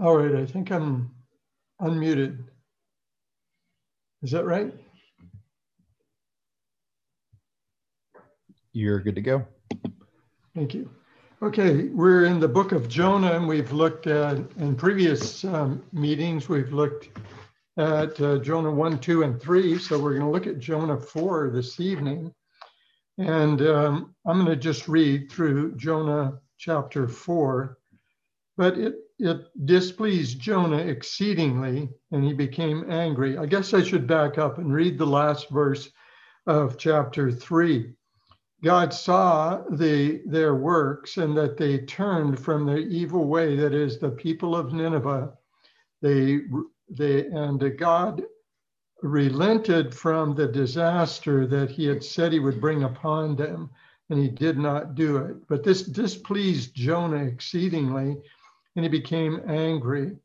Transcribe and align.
All 0.00 0.16
right, 0.16 0.36
I 0.36 0.46
think 0.46 0.70
I'm 0.70 1.10
unmuted. 1.82 2.44
Is 4.22 4.30
that 4.30 4.44
right? 4.44 4.72
You're 8.72 9.00
good 9.00 9.16
to 9.16 9.20
go. 9.20 9.44
Thank 10.54 10.74
you. 10.74 10.88
Okay, 11.42 11.88
we're 11.88 12.26
in 12.26 12.38
the 12.38 12.46
book 12.46 12.70
of 12.70 12.88
Jonah, 12.88 13.32
and 13.32 13.48
we've 13.48 13.72
looked 13.72 14.06
at, 14.06 14.36
in 14.58 14.76
previous 14.76 15.44
um, 15.44 15.82
meetings, 15.92 16.48
we've 16.48 16.72
looked 16.72 17.08
at 17.76 18.20
uh, 18.20 18.38
Jonah 18.38 18.70
1, 18.70 19.00
2, 19.00 19.24
and 19.24 19.42
3. 19.42 19.78
So 19.80 19.98
we're 19.98 20.16
going 20.16 20.26
to 20.26 20.30
look 20.30 20.46
at 20.46 20.60
Jonah 20.60 20.96
4 20.96 21.50
this 21.50 21.80
evening. 21.80 22.32
And 23.18 23.62
um, 23.62 24.14
I'm 24.24 24.36
going 24.36 24.46
to 24.46 24.56
just 24.56 24.86
read 24.86 25.32
through 25.32 25.74
Jonah 25.74 26.38
chapter 26.56 27.08
4. 27.08 27.78
But 28.56 28.78
it, 28.78 28.94
it 29.18 29.66
displeased 29.66 30.38
Jonah 30.40 30.78
exceedingly, 30.78 31.90
and 32.12 32.24
he 32.24 32.32
became 32.32 32.90
angry. 32.90 33.36
I 33.36 33.46
guess 33.46 33.74
I 33.74 33.82
should 33.82 34.06
back 34.06 34.38
up 34.38 34.58
and 34.58 34.72
read 34.72 34.96
the 34.96 35.06
last 35.06 35.50
verse 35.50 35.90
of 36.46 36.78
chapter 36.78 37.32
3. 37.32 37.92
God 38.62 38.92
saw 38.92 39.62
the, 39.70 40.22
their 40.26 40.54
works 40.54 41.16
and 41.16 41.36
that 41.36 41.56
they 41.56 41.78
turned 41.78 42.40
from 42.40 42.66
their 42.66 42.78
evil 42.78 43.26
way, 43.26 43.56
that 43.56 43.72
is, 43.72 43.98
the 43.98 44.10
people 44.10 44.56
of 44.56 44.72
Nineveh. 44.72 45.32
They, 46.02 46.40
they, 46.88 47.26
and 47.26 47.76
God 47.78 48.22
relented 49.02 49.94
from 49.94 50.34
the 50.34 50.48
disaster 50.48 51.46
that 51.46 51.70
he 51.70 51.86
had 51.86 52.02
said 52.02 52.32
he 52.32 52.40
would 52.40 52.60
bring 52.60 52.82
upon 52.82 53.36
them, 53.36 53.70
and 54.10 54.18
he 54.18 54.28
did 54.28 54.58
not 54.58 54.94
do 54.94 55.18
it. 55.18 55.36
But 55.48 55.62
this 55.62 55.82
displeased 55.82 56.74
Jonah 56.74 57.24
exceedingly, 57.24 58.16
and 58.78 58.84
he 58.84 58.88
became 58.88 59.42
angry. 59.48 60.16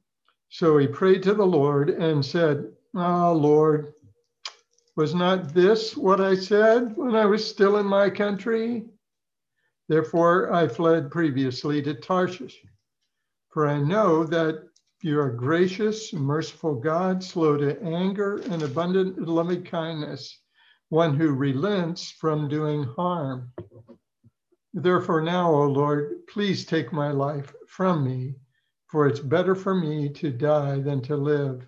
So 0.50 0.78
he 0.78 0.86
prayed 0.86 1.24
to 1.24 1.34
the 1.34 1.44
Lord 1.44 1.90
and 1.90 2.24
said, 2.24 2.72
Ah, 2.96 3.30
oh, 3.30 3.34
Lord, 3.34 3.96
was 4.96 5.16
not 5.16 5.56
this 5.56 5.98
what 5.98 6.22
I 6.22 6.36
said 6.36 6.96
when 6.96 7.16
I 7.16 7.26
was 7.26 7.44
still 7.44 7.78
in 7.78 7.88
my 7.88 8.12
country? 8.12 8.86
Therefore, 9.90 10.54
I 10.54 10.68
fled 10.68 11.10
previously 11.10 11.82
to 11.82 11.96
Tarshish. 11.96 12.62
For 13.50 13.68
I 13.68 13.80
know 13.80 14.24
that 14.26 14.68
you 15.02 15.20
are 15.20 15.32
gracious, 15.32 16.14
merciful 16.14 16.76
God, 16.76 17.24
slow 17.24 17.58
to 17.58 17.82
anger, 17.82 18.38
and 18.52 18.62
abundant 18.62 19.18
in 19.18 19.26
loving 19.26 19.64
kindness, 19.64 20.42
one 20.90 21.16
who 21.16 21.32
relents 21.32 22.12
from 22.12 22.50
doing 22.50 22.84
harm. 22.84 23.52
Therefore, 24.76 25.22
now, 25.22 25.52
O 25.52 25.66
Lord, 25.66 26.28
please 26.28 26.68
take 26.68 26.94
my 26.94 27.10
life 27.10 27.52
from 27.68 28.04
me, 28.04 28.36
for 28.94 29.08
it's 29.08 29.20
better 29.20 29.56
for 29.56 29.74
me 29.74 30.08
to 30.08 30.30
die 30.30 30.80
than 30.80 31.02
to 31.02 31.18
live. 31.18 31.66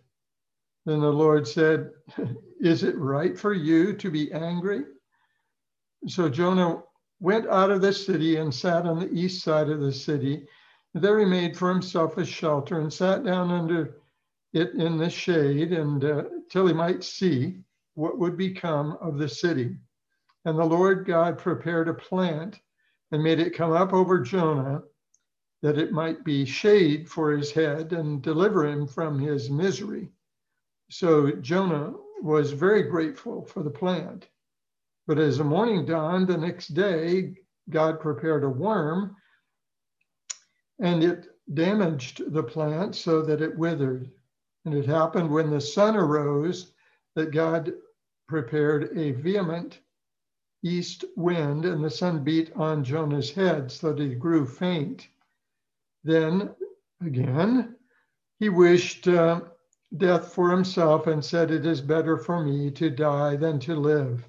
Then 0.85 0.99
the 0.99 1.11
Lord 1.11 1.47
said, 1.47 1.89
Is 2.61 2.83
it 2.83 2.95
right 2.99 3.35
for 3.35 3.51
you 3.51 3.93
to 3.93 4.11
be 4.11 4.31
angry? 4.31 4.83
So 6.07 6.29
Jonah 6.29 6.83
went 7.19 7.47
out 7.47 7.71
of 7.71 7.81
the 7.81 7.91
city 7.91 8.35
and 8.35 8.53
sat 8.53 8.85
on 8.85 8.99
the 8.99 9.11
east 9.11 9.43
side 9.43 9.69
of 9.69 9.79
the 9.79 9.91
city 9.91 10.45
there 10.93 11.17
he 11.17 11.25
made 11.25 11.57
for 11.57 11.69
himself 11.69 12.17
a 12.17 12.25
shelter 12.25 12.79
and 12.79 12.93
sat 12.93 13.23
down 13.25 13.49
under 13.49 13.97
it 14.53 14.75
in 14.75 14.97
the 14.97 15.09
shade 15.09 15.73
and 15.73 16.05
uh, 16.05 16.23
till 16.51 16.67
he 16.67 16.73
might 16.73 17.03
see 17.03 17.57
what 17.95 18.19
would 18.19 18.37
become 18.37 18.97
of 19.01 19.17
the 19.17 19.27
city. 19.27 19.75
And 20.45 20.59
the 20.59 20.63
Lord 20.63 21.07
God 21.07 21.39
prepared 21.39 21.89
a 21.89 21.93
plant 21.93 22.61
and 23.11 23.23
made 23.23 23.39
it 23.39 23.57
come 23.57 23.71
up 23.71 23.93
over 23.93 24.19
Jonah 24.19 24.83
that 25.65 25.79
it 25.79 25.91
might 25.91 26.23
be 26.23 26.45
shade 26.45 27.09
for 27.09 27.31
his 27.31 27.49
head 27.49 27.91
and 27.91 28.21
deliver 28.21 28.67
him 28.67 28.85
from 28.85 29.17
his 29.17 29.49
misery. 29.49 30.07
So 30.91 31.31
Jonah 31.31 31.91
was 32.21 32.51
very 32.51 32.83
grateful 32.83 33.43
for 33.43 33.63
the 33.63 33.71
plant. 33.71 34.27
But 35.07 35.17
as 35.17 35.39
the 35.39 35.43
morning 35.43 35.83
dawned 35.83 36.27
the 36.27 36.37
next 36.37 36.75
day, 36.75 37.33
God 37.71 37.99
prepared 37.99 38.43
a 38.43 38.47
worm 38.47 39.15
and 40.77 41.03
it 41.03 41.29
damaged 41.51 42.31
the 42.31 42.43
plant 42.43 42.95
so 42.95 43.23
that 43.23 43.41
it 43.41 43.57
withered. 43.57 44.11
And 44.65 44.75
it 44.75 44.85
happened 44.85 45.31
when 45.31 45.49
the 45.49 45.59
sun 45.59 45.95
arose 45.95 46.73
that 47.15 47.31
God 47.31 47.73
prepared 48.27 48.95
a 48.95 49.13
vehement 49.13 49.79
east 50.61 51.05
wind, 51.15 51.65
and 51.65 51.83
the 51.83 51.89
sun 51.89 52.23
beat 52.23 52.51
on 52.55 52.83
Jonah's 52.83 53.31
head 53.31 53.71
so 53.71 53.93
that 53.93 54.03
he 54.03 54.13
grew 54.13 54.45
faint. 54.45 55.07
Then 56.05 56.55
again, 57.01 57.75
he 58.37 58.49
wished 58.49 59.07
uh, 59.07 59.41
death 59.97 60.33
for 60.33 60.51
himself 60.51 61.07
and 61.07 61.25
said, 61.25 61.49
It 61.49 61.65
is 61.65 61.81
better 61.81 62.15
for 62.15 62.45
me 62.45 62.69
to 62.71 62.91
die 62.91 63.35
than 63.35 63.59
to 63.61 63.75
live. 63.75 64.23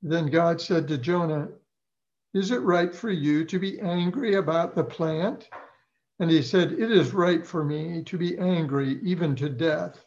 Then 0.00 0.28
God 0.28 0.58
said 0.62 0.88
to 0.88 0.96
Jonah, 0.96 1.48
is 2.32 2.50
it 2.50 2.62
right 2.62 2.94
for 2.94 3.10
you 3.10 3.44
to 3.44 3.58
be 3.58 3.80
angry 3.80 4.36
about 4.36 4.74
the 4.74 4.84
plant? 4.84 5.48
And 6.20 6.30
he 6.30 6.40
said, 6.40 6.72
It 6.72 6.90
is 6.90 7.12
right 7.12 7.46
for 7.46 7.62
me 7.62 8.02
to 8.04 8.16
be 8.16 8.38
angry, 8.38 8.98
even 9.02 9.36
to 9.36 9.50
death. 9.50 10.06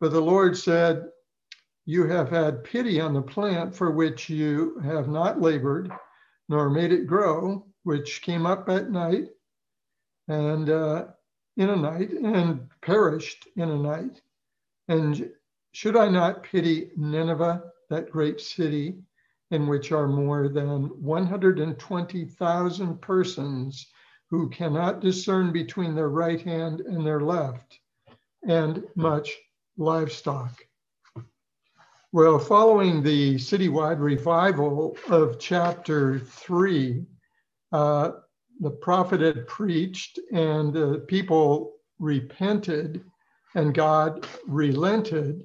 But 0.00 0.12
the 0.12 0.20
Lord 0.20 0.54
said, 0.54 1.10
You 1.86 2.06
have 2.08 2.28
had 2.28 2.64
pity 2.64 3.00
on 3.00 3.14
the 3.14 3.22
plant 3.22 3.74
for 3.74 3.90
which 3.90 4.28
you 4.28 4.78
have 4.80 5.08
not 5.08 5.40
labored, 5.40 5.90
nor 6.50 6.68
made 6.68 6.92
it 6.92 7.06
grow, 7.06 7.66
which 7.84 8.20
came 8.20 8.44
up 8.44 8.68
at 8.68 8.90
night 8.90 9.28
and 10.28 10.70
uh, 10.70 11.06
in 11.56 11.70
a 11.70 11.76
night 11.76 12.10
and 12.12 12.68
perished 12.80 13.48
in 13.56 13.70
a 13.70 13.78
night. 13.78 14.20
And 14.88 15.30
should 15.72 15.96
I 15.96 16.08
not 16.08 16.42
pity 16.42 16.90
Nineveh, 16.96 17.62
that 17.90 18.10
great 18.10 18.40
city? 18.40 18.96
in 19.52 19.68
which 19.68 19.92
are 19.92 20.08
more 20.08 20.48
than 20.48 20.88
120,000 21.02 23.00
persons 23.02 23.86
who 24.30 24.48
cannot 24.48 25.00
discern 25.00 25.52
between 25.52 25.94
their 25.94 26.08
right 26.08 26.40
hand 26.40 26.80
and 26.80 27.06
their 27.06 27.20
left, 27.20 27.78
and 28.48 28.82
much 28.96 29.36
livestock. 29.76 30.58
Well, 32.12 32.38
following 32.38 33.02
the 33.02 33.34
citywide 33.34 34.00
revival 34.00 34.96
of 35.08 35.38
chapter 35.38 36.18
three, 36.18 37.04
uh, 37.72 38.12
the 38.62 38.70
prophet 38.70 39.20
had 39.20 39.46
preached 39.46 40.18
and 40.32 40.72
the 40.72 41.04
people 41.08 41.74
repented 41.98 43.04
and 43.54 43.74
God 43.74 44.26
relented 44.46 45.42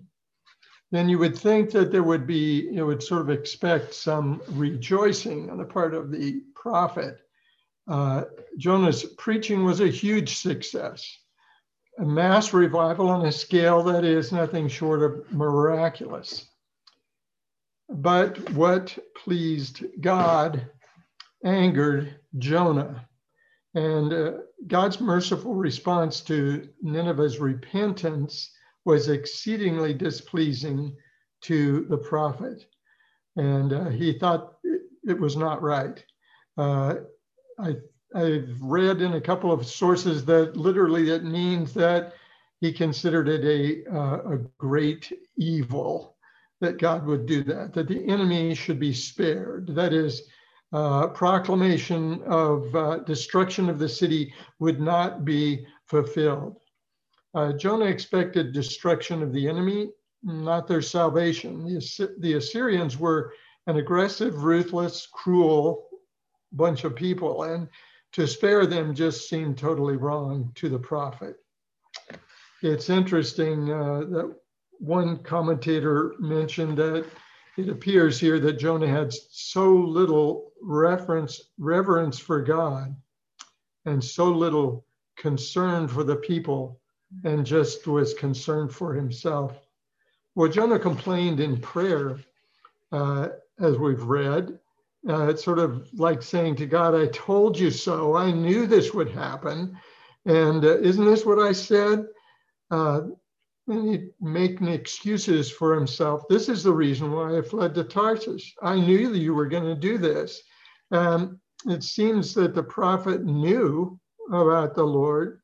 then 0.91 1.09
you 1.09 1.19
would 1.19 1.37
think 1.37 1.71
that 1.71 1.91
there 1.91 2.03
would 2.03 2.25
be, 2.25 2.69
you 2.71 2.85
would 2.85 3.03
sort 3.03 3.21
of 3.21 3.29
expect 3.29 3.93
some 3.93 4.41
rejoicing 4.49 5.49
on 5.49 5.57
the 5.57 5.65
part 5.65 5.93
of 5.93 6.11
the 6.11 6.41
prophet. 6.55 7.19
Uh, 7.87 8.23
Jonah's 8.57 9.03
preaching 9.17 9.65
was 9.65 9.81
a 9.81 9.87
huge 9.87 10.37
success, 10.37 11.17
a 11.99 12.05
mass 12.05 12.53
revival 12.53 13.09
on 13.09 13.25
a 13.25 13.31
scale 13.31 13.83
that 13.83 14.05
is 14.05 14.31
nothing 14.31 14.67
short 14.67 15.01
of 15.03 15.31
miraculous. 15.31 16.47
But 17.89 18.49
what 18.51 18.97
pleased 19.15 19.83
God 20.01 20.69
angered 21.43 22.19
Jonah. 22.37 23.06
And 23.77 24.11
uh, 24.11 24.31
God's 24.65 24.99
merciful 24.99 25.53
response 25.53 26.21
to 26.21 26.67
Nineveh's 26.81 27.37
repentance 27.37 28.51
was 28.85 29.07
exceedingly 29.07 29.93
displeasing 29.93 30.95
to 31.41 31.85
the 31.87 31.97
prophet. 31.97 32.65
And 33.35 33.71
uh, 33.73 33.89
he 33.89 34.17
thought 34.17 34.55
it, 34.63 35.19
was 35.19 35.37
not 35.37 35.61
right. 35.61 36.03
Uh, 36.57 36.95
I, 37.59 37.75
I've 38.15 38.59
read 38.59 39.03
in 39.03 39.13
a 39.13 39.21
couple 39.21 39.51
of 39.51 39.67
sources 39.67 40.25
that 40.25 40.57
literally 40.57 41.11
it 41.11 41.23
means 41.23 41.71
that 41.75 42.13
he 42.59 42.73
considered 42.73 43.27
it 43.29 43.45
a, 43.45 43.95
uh, 43.95 44.33
a 44.33 44.37
great 44.57 45.13
evil 45.37 46.15
that 46.61 46.79
God 46.79 47.05
would 47.05 47.27
do 47.27 47.43
that, 47.43 47.75
that 47.75 47.87
the 47.87 48.03
enemy 48.07 48.55
should 48.55 48.79
be 48.79 48.93
spared. 48.93 49.67
That 49.75 49.93
is, 49.93 50.23
uh, 50.73 51.07
proclamation 51.07 52.21
of 52.23 52.75
uh, 52.75 52.97
destruction 52.99 53.69
of 53.69 53.79
the 53.79 53.87
city 53.89 54.33
would 54.59 54.79
not 54.79 55.23
be 55.23 55.65
fulfilled. 55.85 56.57
Uh, 57.33 57.53
Jonah 57.53 57.85
expected 57.85 58.53
destruction 58.53 59.23
of 59.23 59.31
the 59.31 59.47
enemy, 59.47 59.89
not 60.23 60.67
their 60.67 60.81
salvation. 60.81 61.65
The, 61.65 62.15
the 62.19 62.33
Assyrians 62.33 62.97
were 62.97 63.33
an 63.67 63.77
aggressive, 63.77 64.43
ruthless, 64.43 65.07
cruel 65.11 65.87
bunch 66.53 66.83
of 66.83 66.95
people, 66.95 67.43
and 67.43 67.67
to 68.13 68.27
spare 68.27 68.65
them 68.65 68.95
just 68.95 69.29
seemed 69.29 69.57
totally 69.57 69.97
wrong 69.97 70.51
to 70.55 70.69
the 70.69 70.79
prophet. 70.79 71.35
It's 72.61 72.89
interesting 72.89 73.71
uh, 73.71 73.99
that 74.09 74.35
one 74.79 75.17
commentator 75.23 76.15
mentioned 76.19 76.77
that 76.77 77.05
it 77.57 77.69
appears 77.69 78.19
here 78.19 78.39
that 78.39 78.59
Jonah 78.59 78.87
had 78.87 79.11
so 79.11 79.73
little 79.73 80.51
reference, 80.61 81.49
reverence 81.57 82.19
for 82.19 82.41
God 82.41 82.95
and 83.85 84.03
so 84.03 84.25
little 84.25 84.85
concern 85.17 85.87
for 85.87 86.03
the 86.03 86.15
people 86.15 86.79
and 87.23 87.45
just 87.45 87.87
was 87.87 88.13
concerned 88.13 88.71
for 88.71 88.93
himself. 88.93 89.59
Well, 90.35 90.51
Jonah 90.51 90.77
complained 90.77 91.39
in 91.39 91.59
prayer, 91.59 92.19
uh, 92.91 93.29
as 93.59 93.77
we've 93.77 94.03
read. 94.03 94.59
Uh, 95.09 95.27
it's 95.27 95.43
sort 95.43 95.57
of 95.57 95.87
like 95.93 96.21
saying 96.21 96.57
to 96.57 96.67
God, 96.67 96.93
I 96.93 97.07
told 97.07 97.57
you 97.57 97.71
so. 97.71 98.15
I 98.15 98.31
knew 98.31 98.67
this 98.67 98.93
would 98.93 99.09
happen. 99.09 99.79
And 100.25 100.63
uh, 100.63 100.77
isn't 100.77 101.05
this 101.05 101.25
what 101.25 101.39
I 101.39 101.53
said? 101.53 102.05
And 103.67 103.89
he'd 103.89 104.09
making 104.21 104.69
excuses 104.69 105.51
for 105.51 105.75
himself. 105.75 106.23
This 106.29 106.47
is 106.47 106.63
the 106.63 106.73
reason 106.73 107.11
why 107.11 107.37
I 107.37 107.41
fled 107.41 107.75
to 107.75 107.83
Tarsus. 107.83 108.53
I 108.61 108.79
knew 108.79 109.09
that 109.11 109.19
you 109.19 109.33
were 109.33 109.47
going 109.47 109.65
to 109.65 109.75
do 109.75 109.97
this. 109.97 110.41
Um, 110.91 111.39
it 111.65 111.83
seems 111.83 112.33
that 112.35 112.55
the 112.55 112.63
prophet 112.63 113.25
knew 113.25 113.99
about 114.31 114.73
the 114.73 114.85
Lord. 114.85 115.41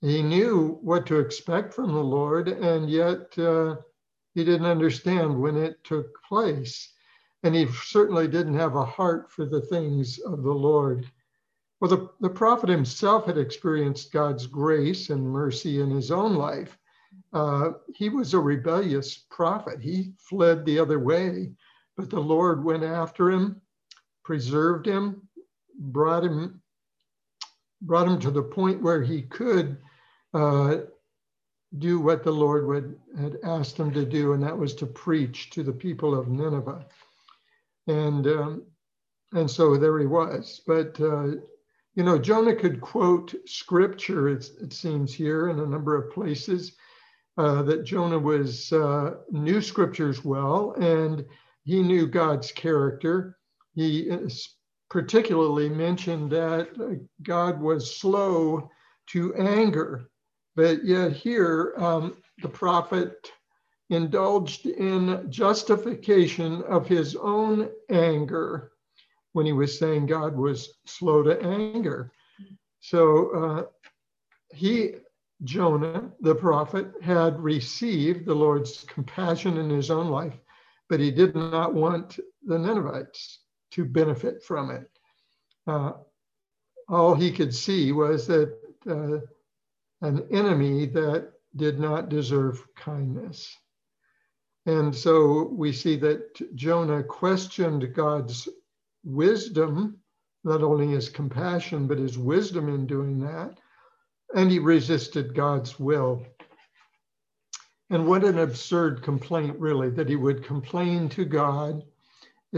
He 0.00 0.22
knew 0.22 0.78
what 0.82 1.06
to 1.06 1.18
expect 1.18 1.72
from 1.72 1.92
the 1.92 2.04
Lord, 2.04 2.48
and 2.48 2.90
yet 2.90 3.36
uh, 3.38 3.76
he 4.34 4.44
didn't 4.44 4.66
understand 4.66 5.40
when 5.40 5.56
it 5.56 5.82
took 5.84 6.06
place. 6.22 6.92
And 7.44 7.54
he 7.54 7.66
certainly 7.66 8.28
didn't 8.28 8.54
have 8.54 8.76
a 8.76 8.84
heart 8.84 9.32
for 9.32 9.46
the 9.46 9.62
things 9.62 10.18
of 10.18 10.42
the 10.42 10.52
Lord. 10.52 11.10
Well, 11.80 11.90
the, 11.90 12.10
the 12.20 12.28
prophet 12.28 12.68
himself 12.68 13.26
had 13.26 13.38
experienced 13.38 14.12
God's 14.12 14.46
grace 14.46 15.10
and 15.10 15.22
mercy 15.22 15.80
in 15.80 15.90
his 15.90 16.10
own 16.10 16.34
life. 16.34 16.76
Uh, 17.32 17.72
he 17.94 18.08
was 18.08 18.34
a 18.34 18.40
rebellious 18.40 19.26
prophet. 19.30 19.80
He 19.80 20.12
fled 20.18 20.64
the 20.64 20.78
other 20.78 20.98
way, 20.98 21.52
but 21.96 22.10
the 22.10 22.20
Lord 22.20 22.64
went 22.64 22.84
after 22.84 23.30
him, 23.30 23.60
preserved 24.24 24.86
him, 24.86 25.28
brought 25.78 26.24
him, 26.24 26.62
brought 27.82 28.08
him 28.08 28.18
to 28.20 28.30
the 28.30 28.42
point 28.42 28.82
where 28.82 29.02
he 29.02 29.22
could 29.22 29.78
uh, 30.34 30.78
do 31.78 32.00
what 32.00 32.22
the 32.24 32.32
Lord 32.32 32.66
would, 32.66 32.98
had 33.18 33.38
asked 33.44 33.76
him 33.76 33.92
to 33.92 34.04
do, 34.04 34.32
and 34.32 34.42
that 34.42 34.56
was 34.56 34.74
to 34.76 34.86
preach 34.86 35.50
to 35.50 35.62
the 35.62 35.72
people 35.72 36.18
of 36.18 36.28
Nineveh. 36.28 36.86
And 37.86 38.26
um, 38.26 38.62
and 39.32 39.50
so 39.50 39.76
there 39.76 39.98
he 39.98 40.06
was. 40.06 40.62
But 40.66 40.98
uh, 41.00 41.32
you 41.94 42.04
know, 42.04 42.18
Jonah 42.18 42.54
could 42.54 42.80
quote 42.80 43.34
scripture. 43.46 44.28
it 44.28 44.72
seems 44.72 45.12
here 45.12 45.48
in 45.48 45.58
a 45.58 45.66
number 45.66 45.96
of 45.96 46.12
places 46.12 46.72
uh, 47.38 47.62
that 47.62 47.84
Jonah 47.84 48.18
was 48.18 48.72
uh, 48.72 49.14
knew 49.30 49.62
scriptures 49.62 50.24
well, 50.24 50.72
and 50.72 51.24
he 51.64 51.82
knew 51.82 52.06
God's 52.06 52.50
character. 52.50 53.38
He 53.74 54.10
particularly 54.90 55.68
mentioned 55.68 56.32
that 56.32 56.68
God 57.22 57.60
was 57.60 57.96
slow 57.96 58.68
to 59.10 59.34
anger, 59.36 60.10
but 60.56 60.84
yet 60.84 61.12
here 61.12 61.74
um, 61.76 62.16
the 62.42 62.48
prophet 62.48 63.30
indulged 63.90 64.66
in 64.66 65.30
justification 65.30 66.62
of 66.64 66.88
his 66.88 67.14
own 67.14 67.70
anger 67.88 68.72
when 69.32 69.46
he 69.46 69.52
was 69.52 69.78
saying 69.78 70.06
God 70.06 70.36
was 70.36 70.74
slow 70.86 71.22
to 71.22 71.40
anger. 71.40 72.10
So 72.80 73.30
uh, 73.30 73.62
he 74.52 74.94
Jonah, 75.44 76.10
the 76.20 76.34
prophet, 76.34 76.92
had 77.00 77.38
received 77.40 78.26
the 78.26 78.34
Lord's 78.34 78.84
compassion 78.84 79.56
in 79.56 79.70
his 79.70 79.90
own 79.90 80.08
life, 80.08 80.36
but 80.88 80.98
he 81.00 81.10
did 81.10 81.34
not 81.36 81.74
want 81.74 82.18
the 82.44 82.58
Ninevites 82.58 83.40
to 83.72 83.84
benefit 83.84 84.42
from 84.42 84.70
it. 84.70 84.90
Uh, 85.66 85.92
all 86.88 87.14
he 87.14 87.30
could 87.30 87.54
see 87.54 87.92
was 87.92 88.26
that 88.26 88.58
uh, 88.88 89.18
an 90.00 90.26
enemy 90.30 90.86
that 90.86 91.32
did 91.56 91.78
not 91.78 92.08
deserve 92.08 92.66
kindness. 92.74 93.56
And 94.66 94.94
so 94.94 95.44
we 95.52 95.72
see 95.72 95.96
that 95.96 96.54
Jonah 96.56 97.02
questioned 97.02 97.94
God's 97.94 98.48
wisdom, 99.04 99.98
not 100.44 100.62
only 100.62 100.88
his 100.88 101.08
compassion, 101.08 101.86
but 101.86 101.98
his 101.98 102.18
wisdom 102.18 102.68
in 102.68 102.86
doing 102.86 103.20
that 103.20 103.58
and 104.34 104.50
he 104.50 104.58
resisted 104.58 105.34
God's 105.34 105.78
will. 105.78 106.24
And 107.90 108.06
what 108.06 108.24
an 108.24 108.38
absurd 108.38 109.02
complaint, 109.02 109.58
really, 109.58 109.90
that 109.90 110.08
he 110.08 110.16
would 110.16 110.44
complain 110.44 111.08
to 111.10 111.24
God, 111.24 111.82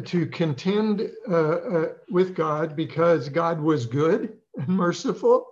to 0.04 0.26
contend 0.26 1.10
uh, 1.28 1.34
uh, 1.34 1.92
with 2.10 2.34
God 2.34 2.74
because 2.76 3.28
God 3.28 3.60
was 3.60 3.86
good 3.86 4.36
and 4.56 4.68
merciful. 4.68 5.46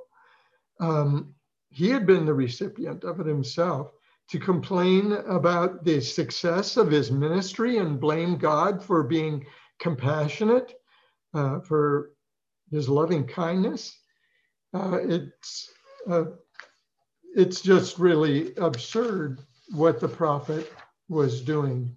Um, 0.80 1.34
he 1.70 1.90
had 1.90 2.06
been 2.06 2.26
the 2.26 2.34
recipient 2.34 3.04
of 3.04 3.20
it 3.20 3.26
himself. 3.26 3.92
To 4.30 4.38
complain 4.38 5.12
about 5.12 5.84
the 5.84 6.00
success 6.00 6.76
of 6.76 6.90
his 6.90 7.10
ministry 7.10 7.78
and 7.78 7.98
blame 7.98 8.36
God 8.36 8.84
for 8.84 9.02
being 9.02 9.46
compassionate, 9.78 10.74
uh, 11.34 11.60
for 11.60 12.10
his 12.70 12.88
loving 12.88 13.26
kindness. 13.26 13.96
Uh, 14.74 14.98
it's 15.00 15.70
uh, 16.08 16.24
it's 17.34 17.60
just 17.60 17.98
really 17.98 18.54
absurd 18.56 19.40
what 19.70 20.00
the 20.00 20.08
prophet 20.08 20.72
was 21.08 21.40
doing. 21.40 21.94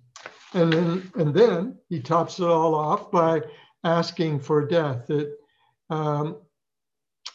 And 0.54 0.72
then, 0.72 1.12
and 1.16 1.34
then 1.34 1.78
he 1.90 2.02
tops 2.02 2.40
it 2.40 2.46
all 2.46 2.76
off 2.76 3.12
by 3.12 3.42
asking 3.84 4.42
for 4.42 4.66
death. 4.66 5.10
It, 5.10 5.34
um, 5.90 6.38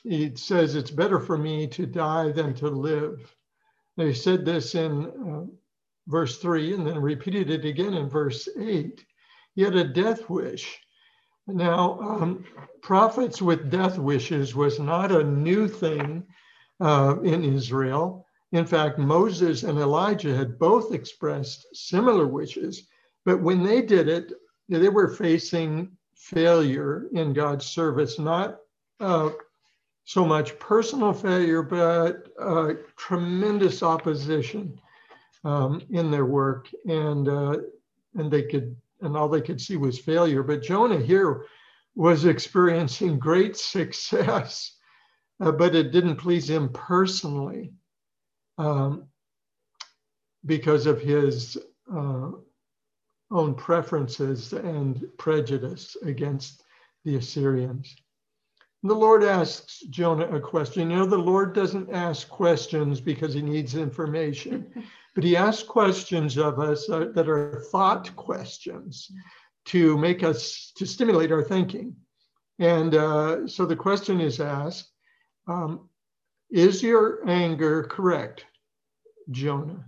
he 0.02 0.36
says, 0.36 0.74
It's 0.74 0.90
better 0.90 1.18
for 1.18 1.38
me 1.38 1.66
to 1.68 1.86
die 1.86 2.30
than 2.32 2.54
to 2.54 2.68
live. 2.68 3.34
They 3.96 4.12
said 4.12 4.44
this 4.44 4.74
in 4.74 5.06
uh, 5.06 5.44
verse 6.06 6.38
3 6.38 6.74
and 6.74 6.86
then 6.86 7.00
repeated 7.00 7.50
it 7.50 7.64
again 7.64 7.94
in 7.94 8.08
verse 8.08 8.48
8. 8.58 9.04
He 9.54 9.62
had 9.62 9.74
a 9.74 9.84
death 9.84 10.28
wish. 10.28 10.78
Now, 11.46 11.98
um, 12.00 12.44
prophets 12.82 13.40
with 13.40 13.70
death 13.70 13.98
wishes 13.98 14.54
was 14.54 14.78
not 14.78 15.12
a 15.12 15.24
new 15.24 15.66
thing 15.68 16.26
uh, 16.80 17.16
in 17.22 17.44
Israel. 17.44 18.26
In 18.52 18.66
fact, 18.66 18.98
Moses 18.98 19.62
and 19.62 19.78
Elijah 19.78 20.34
had 20.34 20.58
both 20.58 20.92
expressed 20.92 21.66
similar 21.74 22.26
wishes, 22.26 22.88
but 23.24 23.42
when 23.42 23.62
they 23.62 23.82
did 23.82 24.08
it, 24.08 24.32
they 24.68 24.88
were 24.88 25.08
facing 25.08 25.90
failure 26.14 27.08
in 27.12 27.32
God's 27.32 27.66
service, 27.66 28.18
not 28.18 28.58
uh, 29.00 29.30
so 30.04 30.24
much 30.24 30.58
personal 30.58 31.12
failure, 31.12 31.62
but 31.62 32.28
uh, 32.40 32.74
tremendous 32.96 33.82
opposition 33.82 34.80
um, 35.44 35.82
in 35.90 36.10
their 36.10 36.26
work, 36.26 36.68
and 36.86 37.28
uh, 37.28 37.58
and 38.14 38.30
they 38.30 38.42
could 38.42 38.76
and 39.02 39.16
all 39.16 39.28
they 39.28 39.40
could 39.40 39.60
see 39.60 39.76
was 39.76 39.98
failure. 39.98 40.42
But 40.42 40.62
Jonah 40.62 41.00
here 41.00 41.46
was 41.94 42.24
experiencing 42.24 43.18
great 43.18 43.56
success 43.74 44.75
uh, 45.40 45.52
but 45.52 45.74
it 45.74 45.92
didn't 45.92 46.16
please 46.16 46.48
him 46.48 46.68
personally 46.70 47.72
um, 48.58 49.06
because 50.44 50.86
of 50.86 51.00
his 51.00 51.58
uh, 51.92 52.30
own 53.30 53.54
preferences 53.54 54.52
and 54.52 55.04
prejudice 55.18 55.96
against 56.02 56.62
the 57.04 57.16
Assyrians. 57.16 57.94
The 58.82 58.94
Lord 58.94 59.24
asks 59.24 59.80
Jonah 59.90 60.28
a 60.28 60.40
question. 60.40 60.90
You 60.90 60.98
know, 60.98 61.06
the 61.06 61.18
Lord 61.18 61.54
doesn't 61.54 61.90
ask 61.90 62.28
questions 62.28 63.00
because 63.00 63.34
he 63.34 63.42
needs 63.42 63.74
information, 63.74 64.84
but 65.14 65.24
he 65.24 65.36
asks 65.36 65.64
questions 65.64 66.36
of 66.36 66.60
us 66.60 66.88
uh, 66.88 67.06
that 67.14 67.28
are 67.28 67.64
thought 67.72 68.14
questions 68.16 69.10
to 69.66 69.98
make 69.98 70.22
us, 70.22 70.72
to 70.76 70.86
stimulate 70.86 71.32
our 71.32 71.42
thinking. 71.42 71.96
And 72.58 72.94
uh, 72.94 73.48
so 73.48 73.66
the 73.66 73.76
question 73.76 74.20
is 74.20 74.40
asked 74.40 74.92
um, 75.46 75.88
is 76.50 76.82
your 76.82 77.28
anger 77.28 77.84
correct, 77.84 78.44
Jonah? 79.30 79.84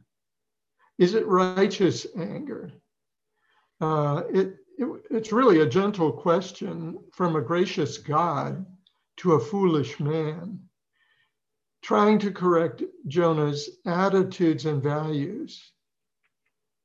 Is 0.98 1.14
it 1.14 1.26
righteous 1.26 2.06
anger? 2.16 2.72
Uh, 3.80 4.22
it, 4.32 4.56
it, 4.76 5.02
it's 5.10 5.32
really 5.32 5.60
a 5.60 5.68
gentle 5.68 6.12
question 6.12 6.98
from 7.12 7.36
a 7.36 7.40
gracious 7.40 7.98
God 7.98 8.66
to 9.18 9.34
a 9.34 9.40
foolish 9.40 10.00
man, 10.00 10.60
trying 11.82 12.18
to 12.20 12.32
correct 12.32 12.82
Jonah's 13.06 13.70
attitudes 13.86 14.66
and 14.66 14.82
values. 14.82 15.72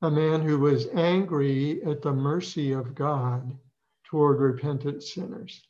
A 0.01 0.12
man 0.12 0.42
who 0.42 0.60
was 0.60 0.88
angry 0.94 1.82
at 1.84 2.01
the 2.01 2.12
mercy 2.12 2.74
of 2.74 2.94
God 2.94 3.58
toward 4.03 4.39
repentant 4.39 5.01
sinners. 5.01 5.65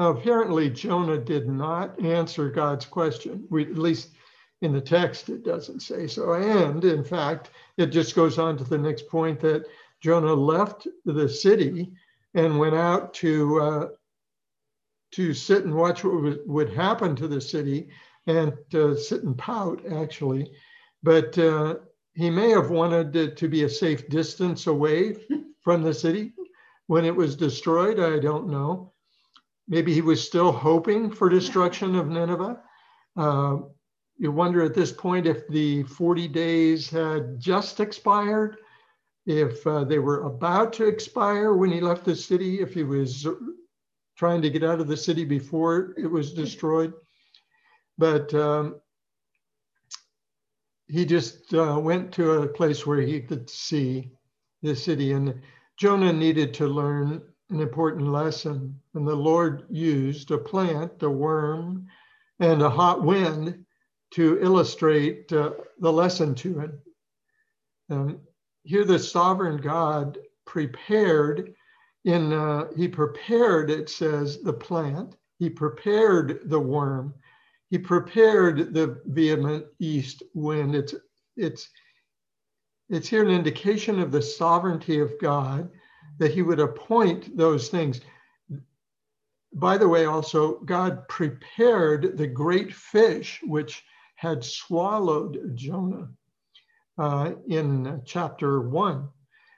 Apparently, 0.00 0.70
Jonah 0.70 1.18
did 1.18 1.46
not 1.46 2.00
answer 2.02 2.48
God's 2.48 2.86
question. 2.86 3.46
We, 3.50 3.66
at 3.66 3.76
least 3.76 4.12
in 4.62 4.72
the 4.72 4.80
text, 4.80 5.28
it 5.28 5.44
doesn't 5.44 5.80
say 5.80 6.06
so. 6.06 6.32
And 6.32 6.82
in 6.82 7.04
fact, 7.04 7.50
it 7.76 7.88
just 7.88 8.16
goes 8.16 8.38
on 8.38 8.56
to 8.56 8.64
the 8.64 8.78
next 8.78 9.08
point 9.08 9.40
that 9.40 9.66
Jonah 10.00 10.32
left 10.32 10.88
the 11.04 11.28
city 11.28 11.92
and 12.32 12.58
went 12.58 12.74
out 12.74 13.12
to 13.14 13.60
uh, 13.60 13.88
to 15.12 15.34
sit 15.34 15.64
and 15.64 15.74
watch 15.74 16.02
what 16.02 16.46
would 16.46 16.72
happen 16.72 17.14
to 17.16 17.28
the 17.28 17.40
city 17.40 17.90
and 18.26 18.54
uh, 18.74 18.96
sit 18.96 19.24
and 19.24 19.36
pout, 19.36 19.84
actually. 19.92 20.50
But 21.02 21.36
uh, 21.36 21.74
he 22.14 22.30
may 22.30 22.48
have 22.50 22.70
wanted 22.70 23.12
to, 23.12 23.34
to 23.34 23.48
be 23.48 23.64
a 23.64 23.68
safe 23.68 24.08
distance 24.08 24.66
away 24.66 25.16
from 25.60 25.82
the 25.82 25.92
city 25.92 26.32
when 26.86 27.04
it 27.04 27.14
was 27.14 27.36
destroyed. 27.36 28.00
I 28.00 28.18
don't 28.18 28.48
know. 28.48 28.94
Maybe 29.70 29.94
he 29.94 30.02
was 30.02 30.20
still 30.20 30.50
hoping 30.50 31.12
for 31.12 31.28
destruction 31.28 31.94
of 31.94 32.08
Nineveh. 32.08 32.60
Uh, 33.16 33.58
you 34.18 34.32
wonder 34.32 34.62
at 34.62 34.74
this 34.74 34.90
point 34.90 35.28
if 35.28 35.46
the 35.46 35.84
40 35.84 36.26
days 36.26 36.90
had 36.90 37.38
just 37.38 37.78
expired, 37.78 38.56
if 39.26 39.64
uh, 39.68 39.84
they 39.84 40.00
were 40.00 40.24
about 40.24 40.72
to 40.74 40.88
expire 40.88 41.54
when 41.54 41.70
he 41.70 41.80
left 41.80 42.04
the 42.04 42.16
city, 42.16 42.60
if 42.60 42.74
he 42.74 42.82
was 42.82 43.26
trying 44.16 44.42
to 44.42 44.50
get 44.50 44.64
out 44.64 44.80
of 44.80 44.88
the 44.88 44.96
city 44.96 45.24
before 45.24 45.94
it 45.96 46.06
was 46.06 46.34
destroyed. 46.34 46.92
But 47.96 48.34
um, 48.34 48.80
he 50.88 51.06
just 51.06 51.54
uh, 51.54 51.78
went 51.80 52.12
to 52.14 52.42
a 52.42 52.48
place 52.48 52.84
where 52.84 53.02
he 53.02 53.20
could 53.20 53.48
see 53.48 54.10
the 54.62 54.74
city. 54.74 55.12
And 55.12 55.40
Jonah 55.76 56.12
needed 56.12 56.52
to 56.54 56.66
learn 56.66 57.22
an 57.50 57.60
important 57.60 58.08
lesson. 58.08 58.80
And 58.94 59.06
the 59.06 59.14
Lord 59.14 59.64
used 59.68 60.30
a 60.30 60.38
plant, 60.38 61.02
a 61.02 61.10
worm, 61.10 61.86
and 62.38 62.62
a 62.62 62.70
hot 62.70 63.02
wind 63.02 63.64
to 64.12 64.40
illustrate 64.40 65.32
uh, 65.32 65.52
the 65.78 65.92
lesson 65.92 66.34
to 66.36 66.58
him. 66.60 66.78
Um, 67.90 68.20
here, 68.62 68.84
the 68.84 68.98
sovereign 68.98 69.58
God 69.58 70.18
prepared 70.46 71.54
in 72.04 72.32
uh, 72.32 72.66
he 72.76 72.88
prepared 72.88 73.70
it 73.70 73.90
says 73.90 74.42
the 74.42 74.52
plant 74.52 75.16
he 75.38 75.50
prepared 75.50 76.40
the 76.46 76.58
worm 76.58 77.14
he 77.68 77.78
prepared 77.78 78.72
the 78.72 79.00
vehement 79.06 79.66
east 79.78 80.22
wind 80.34 80.74
it's 80.74 80.94
it's 81.36 81.68
it's 82.88 83.08
here 83.08 83.22
an 83.22 83.30
indication 83.30 84.00
of 84.00 84.10
the 84.10 84.22
sovereignty 84.22 84.98
of 84.98 85.12
god 85.20 85.70
that 86.20 86.32
he 86.32 86.42
would 86.42 86.60
appoint 86.60 87.36
those 87.36 87.68
things 87.68 88.00
by 89.52 89.76
the 89.76 89.88
way 89.88 90.04
also 90.04 90.60
god 90.60 91.08
prepared 91.08 92.16
the 92.16 92.26
great 92.26 92.72
fish 92.72 93.40
which 93.42 93.82
had 94.14 94.44
swallowed 94.44 95.52
jonah 95.56 96.08
uh, 96.98 97.32
in 97.48 98.00
chapter 98.04 98.60
one 98.60 99.08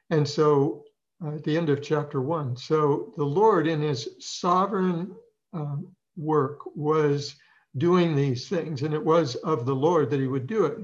and 0.08 0.26
so 0.26 0.84
uh, 1.24 1.36
at 1.36 1.44
the 1.44 1.56
end 1.56 1.70
of 1.70 1.82
chapter 1.82 2.20
one. 2.20 2.56
So 2.56 3.12
the 3.16 3.24
Lord, 3.24 3.68
in 3.68 3.80
his 3.80 4.08
sovereign 4.18 5.14
um, 5.52 5.88
work, 6.16 6.58
was 6.74 7.36
doing 7.78 8.14
these 8.14 8.48
things, 8.48 8.82
and 8.82 8.92
it 8.92 9.04
was 9.04 9.36
of 9.36 9.64
the 9.64 9.74
Lord 9.74 10.10
that 10.10 10.20
he 10.20 10.26
would 10.26 10.46
do 10.46 10.64
it. 10.64 10.78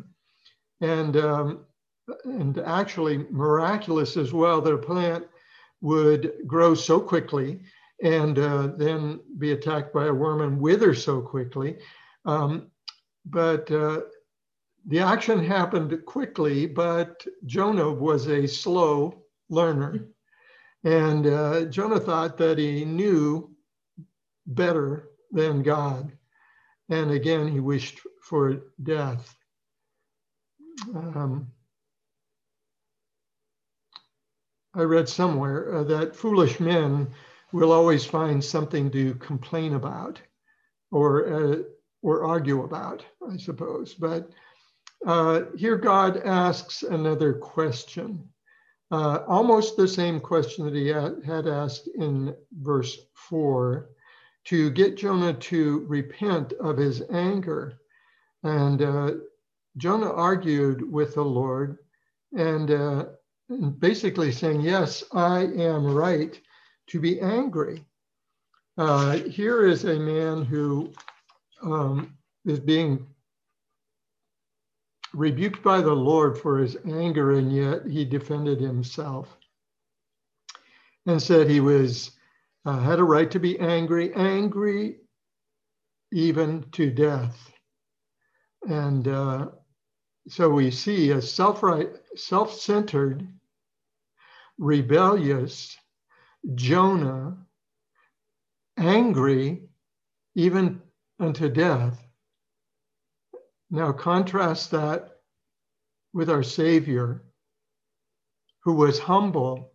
And, 0.81 1.17
um, 1.17 1.65
and 2.25 2.59
actually, 2.59 3.27
miraculous 3.31 4.17
as 4.17 4.33
well 4.33 4.61
that 4.61 4.73
a 4.73 4.79
plant 4.79 5.27
would 5.81 6.33
grow 6.47 6.75
so 6.75 7.01
quickly 7.01 7.61
and 8.03 8.39
uh, 8.39 8.69
then 8.77 9.21
be 9.39 9.53
attacked 9.53 9.93
by 9.93 10.07
a 10.07 10.13
worm 10.13 10.41
and 10.41 10.61
wither 10.61 10.95
so 10.95 11.21
quickly. 11.21 11.79
Um, 12.25 12.71
but 13.25 13.71
uh, 13.71 14.03
the 14.87 15.01
action 15.01 15.45
happened 15.45 16.05
quickly, 16.07 16.67
but 16.67 17.27
Jonah 17.45 17.91
was 17.91 18.29
a 18.29 18.47
slow 18.47 19.25
learner. 19.51 20.09
And 20.85 21.27
uh, 21.27 21.65
Jonah 21.67 22.01
thought 22.01 22.39
that 22.39 22.59
he 22.59 22.85
knew 22.85 23.51
better 24.47 25.11
than 25.33 25.63
God. 25.63 26.13
And 26.89 27.11
again, 27.11 27.49
he 27.49 27.61
wished 27.61 28.01
for 28.23 28.63
death. 28.83 29.35
Um, 30.95 31.51
I 34.75 34.83
read 34.83 35.09
somewhere 35.09 35.77
uh, 35.77 35.85
that 35.85 36.17
foolish 36.17 36.61
men 36.61 37.09
will 37.53 37.73
always 37.73 38.05
find 38.05 38.45
something 38.45 38.91
to 38.91 39.15
complain 39.15 39.75
about 39.75 40.21
or, 40.91 41.33
uh, 41.33 41.57
or 42.03 42.25
argue 42.25 42.63
about, 42.63 43.05
I 43.31 43.37
suppose. 43.37 43.95
But 43.95 44.31
uh, 45.07 45.43
here 45.57 45.77
God 45.77 46.19
asks 46.19 46.83
another 46.83 47.35
question. 47.35 48.29
Uh, 48.91 49.21
almost 49.27 49.77
the 49.77 49.89
same 49.89 50.19
question 50.19 50.65
that 50.65 50.75
he 50.75 50.89
had 50.89 51.47
asked 51.47 51.89
in 51.95 52.35
verse 52.61 52.99
4 53.15 53.91
to 54.45 54.71
get 54.71 54.97
Jonah 54.97 55.35
to 55.35 55.85
repent 55.89 56.55
of 56.55 56.79
his 56.79 57.03
anger. 57.11 57.75
And 58.43 58.81
uh, 58.81 59.11
Jonah 59.77 60.11
argued 60.11 60.91
with 60.91 61.15
the 61.15 61.25
Lord 61.25 61.79
and, 62.37 62.71
uh, 62.71 63.05
and, 63.07 63.18
basically 63.79 64.33
saying, 64.33 64.61
Yes, 64.61 65.05
I 65.13 65.41
am 65.41 65.87
right 65.87 66.39
to 66.89 67.01
be 67.01 67.21
angry. 67.21 67.85
Uh, 68.77 69.19
here 69.19 69.67
is 69.67 69.85
a 69.85 69.99
man 69.99 70.45
who 70.45 70.93
um, 71.63 72.17
is 72.45 72.61
being 72.61 73.07
rebuked 75.15 75.63
by 75.63 75.81
the 75.81 75.93
Lord 75.93 76.39
for 76.39 76.59
his 76.59 76.77
anger, 76.87 77.33
and 77.33 77.53
yet 77.53 77.87
he 77.87 78.05
defended 78.05 78.61
himself 78.61 79.37
and 81.07 81.21
said 81.21 81.49
he 81.49 81.61
was 81.61 82.13
uh, 82.65 82.79
had 82.81 82.99
a 82.99 83.05
right 83.05 83.31
to 83.31 83.41
be 83.41 83.59
angry, 83.59 84.15
angry 84.15 84.99
even 86.13 86.65
to 86.73 86.91
death. 86.91 87.51
And 88.69 89.09
uh, 89.09 89.47
so 90.29 90.51
we 90.51 90.71
see 90.71 91.13
a 91.13 91.23
self-right, 91.23 91.91
self-centered, 92.15 93.27
rebellious 94.59 95.77
Jonah, 96.55 97.37
angry 98.77 99.63
even 100.35 100.83
unto 101.19 101.49
death 101.49 102.09
now 103.71 103.93
contrast 103.93 104.71
that 104.71 105.11
with 106.13 106.31
our 106.31 106.43
Savior, 106.43 107.23
who 108.65 108.75
was 108.75 108.99
humble 108.99 109.73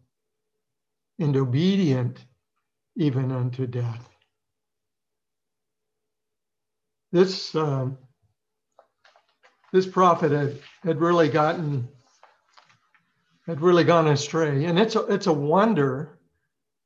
and 1.20 1.36
obedient 1.38 2.26
even 2.96 3.32
unto 3.32 3.68
death. 3.68 4.10
This, 7.12 7.54
um, 7.56 7.98
this 9.72 9.86
prophet 9.86 10.32
had, 10.32 10.60
had 10.84 11.00
really 11.00 11.30
gotten 11.30 11.88
had 13.46 13.62
really 13.62 13.84
gone 13.84 14.08
astray. 14.08 14.66
And 14.66 14.80
it's 14.80 14.96
a, 14.96 15.02
it's 15.08 15.28
a 15.28 15.34
wonder 15.34 16.20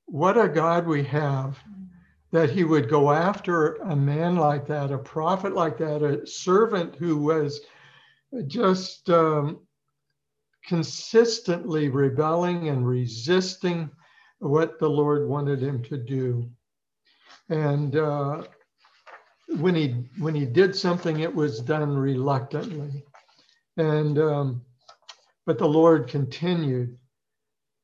what 0.06 0.38
a 0.38 0.48
God 0.48 0.88
we 0.88 1.04
have 1.04 1.60
that 2.32 2.50
he 2.50 2.64
would 2.64 2.90
go 2.90 3.12
after 3.12 3.76
a 3.76 3.96
man 3.96 4.36
like 4.36 4.68
that, 4.68 4.92
a 4.92 4.98
prophet 4.98 5.54
like 5.54 5.78
that, 5.78 6.04
a 6.04 6.26
servant 6.28 6.96
who 6.96 7.18
was 7.18 7.62
just 8.48 9.10
um, 9.10 9.60
consistently 10.66 11.90
rebelling 11.90 12.68
and 12.70 12.88
resisting 12.88 13.90
what 14.40 14.78
the 14.80 14.90
Lord 14.90 15.28
wanted 15.28 15.62
him 15.62 15.82
to 15.84 15.98
do. 15.98 16.50
And 17.50 17.96
uh, 17.96 18.44
when 19.60 19.74
he 19.74 20.04
when 20.20 20.36
he 20.36 20.46
did 20.46 20.76
something, 20.76 21.22
it 21.22 21.34
was 21.34 21.62
done 21.62 21.96
reluctantly. 21.96 23.06
And 23.78 24.20
um, 24.20 24.62
but 25.48 25.58
the 25.58 25.68
Lord 25.68 26.10
continued 26.10 27.00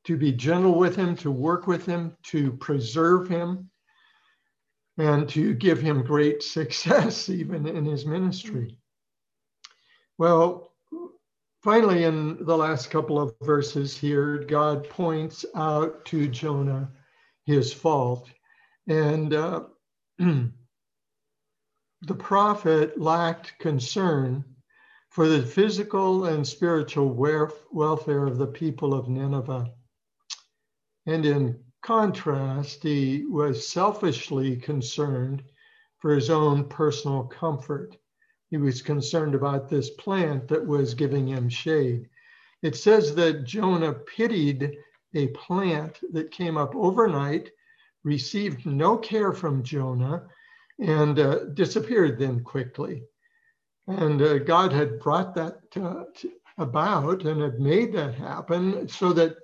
to 0.03 0.17
be 0.17 0.33
gentle 0.33 0.75
with 0.75 0.97
him, 0.97 1.15
to 1.15 1.31
work 1.31 1.65
with 1.65 1.85
him, 1.85 2.15
to 2.23 2.51
preserve 2.51 3.29
him 3.29 3.69
and 4.97 5.29
to 5.29 5.53
give 5.53 5.81
him 5.81 6.03
great 6.03 6.43
success 6.57 7.29
even 7.29 7.65
in 7.65 7.85
his 7.85 8.05
ministry. 8.05 8.77
Well, 10.17 10.73
finally, 11.63 12.03
in 12.03 12.45
the 12.45 12.57
last 12.57 12.91
couple 12.91 13.17
of 13.17 13.33
verses 13.41 13.97
here, 13.97 14.39
God 14.39 14.89
points 14.89 15.45
out 15.55 16.03
to 16.05 16.27
Jonah 16.27 16.91
his 17.45 17.71
fault. 17.71 18.29
And 18.87 19.33
uh, 19.33 19.63
the 20.19 20.51
prophet 22.17 22.99
lacked 22.99 23.57
concern 23.59 24.43
for 25.13 25.27
the 25.27 25.43
physical 25.43 26.25
and 26.25 26.45
spiritual 26.45 27.13
welfare 27.71 28.25
of 28.25 28.39
the 28.39 28.47
people 28.47 28.95
of 28.95 29.07
Nineveh. 29.07 29.71
And 31.05 31.23
in 31.23 31.59
contrast, 31.83 32.81
he 32.81 33.23
was 33.25 33.67
selfishly 33.67 34.55
concerned 34.55 35.43
for 35.99 36.15
his 36.15 36.31
own 36.31 36.67
personal 36.67 37.25
comfort. 37.25 37.95
He 38.49 38.57
was 38.57 38.81
concerned 38.81 39.35
about 39.35 39.69
this 39.69 39.91
plant 39.91 40.47
that 40.47 40.65
was 40.65 40.95
giving 40.95 41.27
him 41.27 41.47
shade. 41.47 42.09
It 42.63 42.75
says 42.75 43.13
that 43.13 43.43
Jonah 43.43 43.93
pitied 43.93 44.77
a 45.13 45.27
plant 45.27 45.99
that 46.11 46.31
came 46.31 46.57
up 46.57 46.75
overnight 46.75 47.51
received 48.03 48.65
no 48.65 48.97
care 48.97 49.31
from 49.31 49.61
Jonah 49.61 50.27
and 50.79 51.19
uh, 51.19 51.43
disappeared 51.53 52.17
then 52.17 52.43
quickly. 52.43 53.03
And 53.87 54.21
uh, 54.21 54.39
God 54.39 54.71
had 54.71 54.99
brought 54.99 55.35
that 55.35 55.59
uh, 55.75 56.05
about 56.57 57.23
and 57.25 57.41
had 57.41 57.59
made 57.59 57.93
that 57.93 58.15
happen 58.15 58.87
so 58.87 59.11
that 59.13 59.35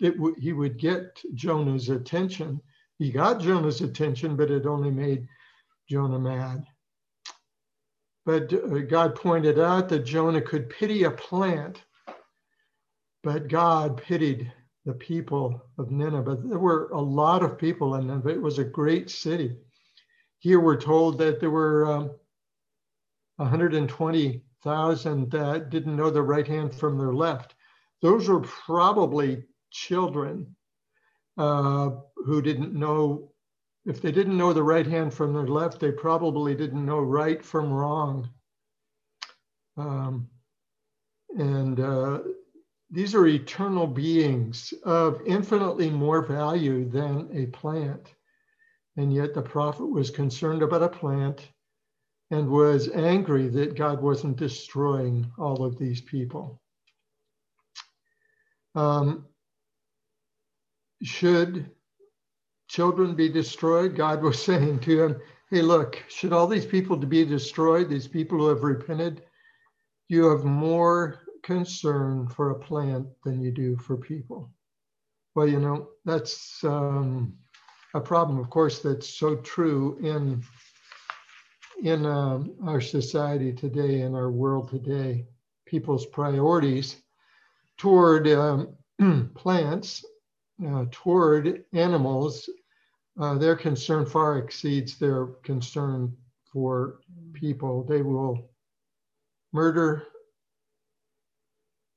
w- 0.00 0.36
he 0.38 0.52
would 0.52 0.78
get 0.78 1.20
Jonah's 1.34 1.88
attention. 1.88 2.60
He 2.98 3.10
got 3.10 3.40
Jonah's 3.40 3.80
attention, 3.80 4.36
but 4.36 4.50
it 4.50 4.66
only 4.66 4.90
made 4.90 5.26
Jonah 5.88 6.18
mad. 6.18 6.64
But 8.24 8.52
uh, 8.52 8.80
God 8.88 9.14
pointed 9.14 9.58
out 9.58 9.88
that 9.88 10.04
Jonah 10.04 10.42
could 10.42 10.70
pity 10.70 11.04
a 11.04 11.10
plant, 11.10 11.82
but 13.24 13.48
God 13.48 13.96
pitied 13.96 14.52
the 14.84 14.94
people 14.94 15.60
of 15.78 15.90
Nineveh. 15.90 16.38
There 16.44 16.58
were 16.58 16.90
a 16.92 17.00
lot 17.00 17.42
of 17.42 17.58
people 17.58 17.96
in 17.96 18.06
Nineveh. 18.06 18.30
It 18.30 18.42
was 18.42 18.58
a 18.58 18.64
great 18.64 19.10
city. 19.10 19.56
Here 20.38 20.60
we're 20.60 20.80
told 20.80 21.18
that 21.18 21.40
there 21.40 21.50
were 21.50 21.86
um, 21.90 22.10
120,000 23.38 25.30
that 25.30 25.70
didn't 25.70 25.96
know 25.96 26.10
their 26.10 26.22
right 26.22 26.46
hand 26.46 26.74
from 26.74 26.98
their 26.98 27.14
left. 27.14 27.54
Those 28.02 28.28
were 28.28 28.40
probably 28.40 29.44
children 29.70 30.56
uh, 31.36 31.90
who 32.16 32.42
didn't 32.42 32.74
know, 32.74 33.30
if 33.86 34.02
they 34.02 34.10
didn't 34.10 34.36
know 34.36 34.52
the 34.52 34.62
right 34.62 34.86
hand 34.86 35.14
from 35.14 35.32
their 35.32 35.46
left, 35.46 35.78
they 35.78 35.92
probably 35.92 36.54
didn't 36.54 36.84
know 36.84 36.98
right 36.98 37.44
from 37.44 37.72
wrong. 37.72 38.28
Um, 39.76 40.28
and 41.38 41.78
uh, 41.78 42.18
these 42.90 43.14
are 43.14 43.26
eternal 43.28 43.86
beings 43.86 44.74
of 44.82 45.20
infinitely 45.26 45.90
more 45.90 46.22
value 46.22 46.88
than 46.88 47.30
a 47.32 47.46
plant. 47.46 48.14
And 48.96 49.12
yet 49.14 49.32
the 49.32 49.42
prophet 49.42 49.86
was 49.86 50.10
concerned 50.10 50.62
about 50.62 50.82
a 50.82 50.88
plant 50.88 51.48
and 52.30 52.48
was 52.48 52.88
angry 52.90 53.48
that 53.48 53.76
God 53.76 54.02
wasn't 54.02 54.36
destroying 54.36 55.30
all 55.38 55.64
of 55.64 55.78
these 55.78 56.00
people. 56.02 56.60
Um, 58.74 59.26
should 61.02 61.70
children 62.68 63.14
be 63.14 63.28
destroyed? 63.28 63.96
God 63.96 64.22
was 64.22 64.42
saying 64.44 64.80
to 64.80 65.04
him, 65.04 65.20
Hey, 65.50 65.62
look, 65.62 66.04
should 66.08 66.34
all 66.34 66.46
these 66.46 66.66
people 66.66 66.96
be 66.96 67.24
destroyed, 67.24 67.88
these 67.88 68.06
people 68.06 68.38
who 68.38 68.48
have 68.48 68.62
repented? 68.62 69.22
You 70.08 70.26
have 70.26 70.44
more 70.44 71.20
concern 71.42 72.28
for 72.28 72.50
a 72.50 72.58
plant 72.58 73.06
than 73.24 73.40
you 73.40 73.50
do 73.50 73.76
for 73.78 73.96
people. 73.96 74.50
Well, 75.34 75.48
you 75.48 75.60
know, 75.60 75.88
that's 76.04 76.62
um, 76.64 77.34
a 77.94 78.00
problem, 78.00 78.38
of 78.38 78.50
course, 78.50 78.80
that's 78.80 79.08
so 79.08 79.36
true 79.36 79.98
in 80.02 80.42
in 81.82 82.04
um, 82.06 82.54
our 82.64 82.80
society 82.80 83.52
today, 83.52 84.00
in 84.02 84.14
our 84.14 84.30
world 84.30 84.68
today. 84.70 85.26
People's 85.66 86.06
priorities 86.06 86.96
toward 87.76 88.26
um, 88.28 88.74
plants, 89.34 90.04
uh, 90.66 90.86
toward 90.90 91.64
animals, 91.72 92.48
uh, 93.20 93.34
their 93.34 93.56
concern 93.56 94.06
far 94.06 94.38
exceeds 94.38 94.98
their 94.98 95.26
concern 95.42 96.16
for 96.52 97.00
people. 97.32 97.84
They 97.84 98.02
will 98.02 98.50
murder 99.52 100.04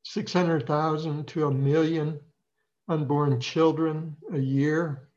600,000 0.03 1.27
to 1.27 1.45
a 1.45 1.51
million 1.51 2.19
unborn 2.87 3.39
children 3.39 4.15
a 4.33 4.39
year 4.39 5.09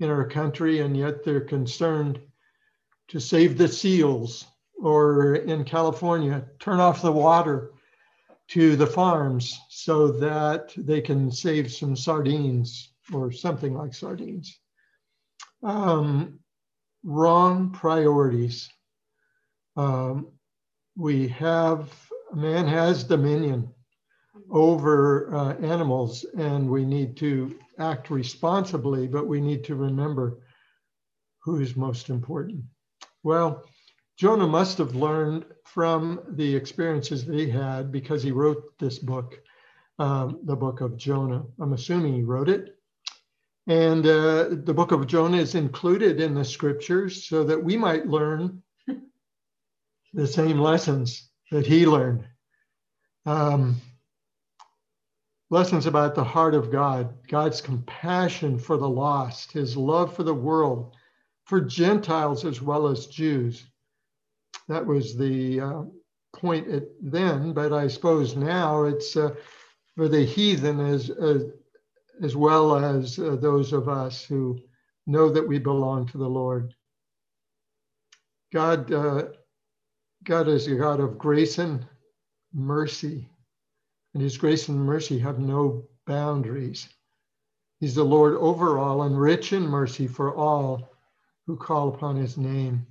in 0.00 0.10
our 0.10 0.26
country, 0.26 0.80
and 0.80 0.96
yet 0.96 1.22
they're 1.22 1.40
concerned 1.40 2.20
to 3.10 3.20
save 3.20 3.58
the 3.58 3.68
seals, 3.68 4.46
or 4.80 5.34
in 5.36 5.64
California, 5.64 6.44
turn 6.58 6.80
off 6.80 7.02
the 7.02 7.12
water 7.12 7.72
to 8.48 8.76
the 8.76 8.86
farms 8.86 9.60
so 9.68 10.08
that 10.08 10.72
they 10.76 11.00
can 11.00 11.30
save 11.30 11.72
some 11.72 11.94
sardines 11.94 12.92
or 13.12 13.30
something 13.30 13.74
like 13.74 13.94
sardines. 13.94 14.58
Um, 15.62 16.40
wrong 17.04 17.70
priorities. 17.70 18.68
Um, 19.76 20.32
we 20.96 21.28
have, 21.28 21.92
man 22.34 22.66
has 22.66 23.04
dominion 23.04 23.72
over 24.50 25.34
uh, 25.34 25.54
animals 25.58 26.24
and 26.36 26.68
we 26.68 26.84
need 26.84 27.16
to 27.18 27.58
act 27.78 28.10
responsibly, 28.10 29.06
but 29.06 29.26
we 29.26 29.40
need 29.40 29.64
to 29.64 29.74
remember 29.74 30.38
who 31.42 31.60
is 31.60 31.76
most 31.76 32.10
important. 32.10 32.64
Well, 33.22 33.64
Jonah 34.16 34.46
must 34.46 34.78
have 34.78 34.94
learned 34.94 35.44
from 35.64 36.20
the 36.30 36.54
experiences 36.54 37.24
that 37.24 37.34
he 37.34 37.48
had 37.48 37.92
because 37.92 38.22
he 38.22 38.32
wrote 38.32 38.78
this 38.78 38.98
book, 38.98 39.40
um, 39.98 40.40
the 40.44 40.56
book 40.56 40.80
of 40.80 40.96
Jonah. 40.96 41.44
I'm 41.60 41.72
assuming 41.72 42.14
he 42.14 42.22
wrote 42.22 42.48
it. 42.48 42.76
And 43.66 44.06
uh, 44.06 44.48
the 44.50 44.74
book 44.74 44.92
of 44.92 45.06
Jonah 45.06 45.36
is 45.36 45.54
included 45.54 46.20
in 46.20 46.34
the 46.34 46.44
scriptures 46.44 47.26
so 47.28 47.44
that 47.44 47.62
we 47.62 47.76
might 47.76 48.06
learn 48.06 48.62
the 50.12 50.26
same 50.26 50.58
lessons 50.58 51.30
that 51.50 51.66
he 51.66 51.86
learned. 51.86 52.24
Um, 53.26 53.76
lessons 55.50 55.86
about 55.86 56.14
the 56.14 56.24
heart 56.24 56.54
of 56.54 56.72
God, 56.72 57.14
God's 57.28 57.60
compassion 57.60 58.58
for 58.58 58.76
the 58.76 58.88
lost, 58.88 59.52
his 59.52 59.76
love 59.76 60.14
for 60.14 60.22
the 60.22 60.34
world, 60.34 60.96
for 61.50 61.60
Gentiles 61.60 62.44
as 62.44 62.62
well 62.62 62.86
as 62.86 63.06
Jews. 63.06 63.64
That 64.68 64.86
was 64.86 65.16
the 65.16 65.60
uh, 65.60 65.82
point 66.32 66.68
at 66.68 66.84
then, 67.02 67.52
but 67.52 67.72
I 67.72 67.88
suppose 67.88 68.36
now 68.36 68.84
it's 68.84 69.16
uh, 69.16 69.34
for 69.96 70.06
the 70.06 70.24
heathen 70.24 70.78
as, 70.78 71.10
as, 71.10 71.46
as 72.22 72.36
well 72.36 72.76
as 72.76 73.18
uh, 73.18 73.34
those 73.34 73.72
of 73.72 73.88
us 73.88 74.22
who 74.22 74.60
know 75.08 75.28
that 75.28 75.48
we 75.48 75.58
belong 75.58 76.06
to 76.06 76.18
the 76.18 76.28
Lord. 76.28 76.72
God, 78.52 78.92
uh, 78.92 79.24
God 80.22 80.46
is 80.46 80.68
a 80.68 80.76
God 80.76 81.00
of 81.00 81.18
grace 81.18 81.58
and 81.58 81.84
mercy 82.54 83.28
and 84.14 84.22
his 84.22 84.38
grace 84.38 84.68
and 84.68 84.78
mercy 84.78 85.18
have 85.18 85.40
no 85.40 85.82
boundaries. 86.06 86.88
He's 87.80 87.96
the 87.96 88.04
Lord 88.04 88.34
over 88.34 88.78
all 88.78 89.02
and 89.02 89.20
rich 89.20 89.52
in 89.52 89.62
mercy 89.62 90.06
for 90.06 90.32
all 90.32 90.90
who 91.50 91.56
call 91.56 91.88
upon 91.88 92.14
his 92.14 92.38
name. 92.38 92.86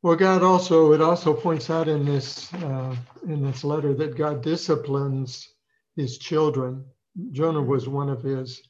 Well, 0.00 0.14
God 0.14 0.44
also, 0.44 0.92
it 0.92 1.00
also 1.00 1.34
points 1.34 1.70
out 1.70 1.88
in 1.88 2.04
this, 2.04 2.54
uh, 2.54 2.94
in 3.26 3.44
this 3.44 3.64
letter 3.64 3.92
that 3.94 4.16
God 4.16 4.44
disciplines 4.44 5.48
his 5.96 6.18
children. 6.18 6.84
Jonah 7.32 7.62
was 7.62 7.88
one 7.88 8.08
of 8.08 8.22
his, 8.22 8.62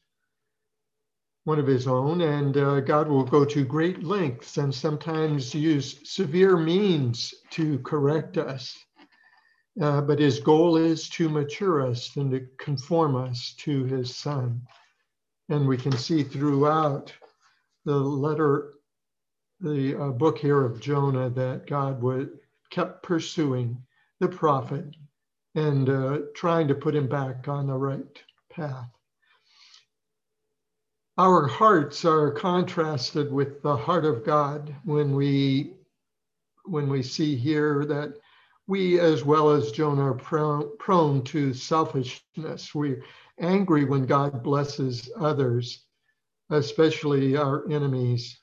one 1.45 1.59
of 1.59 1.67
his 1.67 1.87
own, 1.87 2.23
and 2.23 2.57
uh, 2.57 2.81
God 2.81 3.09
will 3.09 3.25
go 3.25 3.45
to 3.45 3.63
great 3.63 4.03
lengths 4.03 4.57
and 4.57 4.75
sometimes 4.75 5.55
use 5.55 6.01
severe 6.05 6.57
means 6.57 7.35
to 7.51 7.79
correct 7.81 8.39
us. 8.39 8.75
Uh, 9.79 10.01
but 10.01 10.19
his 10.19 10.41
goal 10.41 10.79
is 10.79 11.11
to 11.11 11.29
mature 11.29 11.87
us 11.87 12.17
and 12.17 12.31
to 12.31 12.47
conform 12.59 13.17
us 13.17 13.55
to 13.59 13.85
his 13.85 14.17
son. 14.17 14.63
And 15.53 15.69
we 15.69 15.77
can 15.77 15.93
see 15.93 16.23
throughout 16.23 17.13
the 17.85 17.95
letter, 17.95 18.73
the 19.61 20.03
uh, 20.03 20.09
book 20.09 20.39
here 20.39 20.65
of 20.65 20.81
Jonah, 20.81 21.29
that 21.29 21.67
God 21.67 22.01
would, 22.01 22.39
kept 22.71 23.03
pursuing 23.03 23.77
the 24.19 24.29
prophet 24.29 24.87
and 25.55 25.91
uh, 25.91 26.19
trying 26.35 26.69
to 26.69 26.75
put 26.75 26.95
him 26.95 27.07
back 27.07 27.49
on 27.49 27.67
the 27.67 27.77
right 27.77 28.23
path. 28.51 28.89
Our 31.19 31.47
hearts 31.47 32.07
are 32.07 32.31
contrasted 32.31 33.31
with 33.31 33.61
the 33.61 33.77
heart 33.77 34.07
of 34.07 34.25
God 34.25 34.75
when 34.85 35.15
we 35.15 35.75
when 36.65 36.89
we 36.89 37.03
see 37.03 37.37
here 37.37 37.85
that 37.85 38.15
we, 38.67 38.99
as 38.99 39.23
well 39.23 39.51
as 39.51 39.73
Jonah, 39.73 40.13
are 40.13 40.15
prone, 40.15 40.79
prone 40.79 41.23
to 41.25 41.53
selfishness. 41.53 42.75
We're 42.75 43.05
angry 43.41 43.85
when 43.85 44.07
God 44.07 44.43
blesses 44.43 45.11
others, 45.19 45.85
especially 46.51 47.37
our 47.37 47.71
enemies. 47.71 48.39